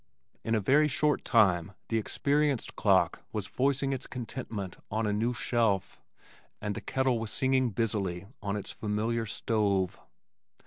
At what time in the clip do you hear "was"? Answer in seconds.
3.31-3.45, 7.19-7.29